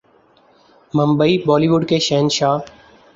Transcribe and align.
ممبئی 0.93 1.35
بالی 1.47 1.67
would 1.71 1.83
کے 1.89 1.97
شہنشاہ 2.07 2.55